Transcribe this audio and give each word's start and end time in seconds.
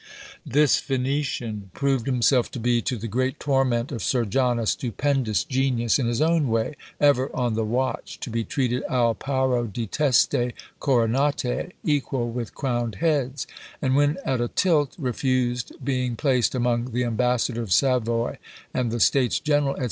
This 0.43 0.79
Venetian 0.81 1.69
proved 1.75 2.07
himself 2.07 2.49
to 2.53 2.59
be, 2.59 2.81
to 2.81 2.97
the 2.97 3.07
great 3.07 3.39
torment 3.39 3.91
of 3.91 4.01
Sir 4.01 4.25
John, 4.25 4.57
a 4.57 4.65
stupendous 4.65 5.43
genius 5.43 5.99
in 5.99 6.07
his 6.07 6.23
own 6.23 6.47
way; 6.47 6.75
ever 6.99 7.29
on 7.35 7.53
the 7.53 7.63
watch 7.63 8.19
to 8.21 8.31
be 8.31 8.43
treated 8.43 8.81
al 8.89 9.13
paro 9.13 9.71
di 9.71 9.85
teste 9.85 10.53
coronate 10.79 11.73
equal 11.83 12.31
with 12.31 12.55
crowned 12.55 12.95
heads; 12.95 13.45
and, 13.79 13.95
when 13.95 14.17
at 14.25 14.41
a 14.41 14.47
tilt, 14.47 14.95
refused 14.97 15.73
being 15.83 16.15
placed 16.15 16.55
among 16.55 16.93
the 16.93 17.03
ambassadors 17.03 17.61
of 17.61 17.71
Savoy 17.71 18.39
and 18.73 18.89
the 18.89 18.99
States 18.99 19.39
general, 19.39 19.75
&c. 19.75 19.79